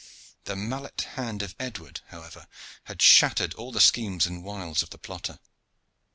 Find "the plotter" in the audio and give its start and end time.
4.89-5.37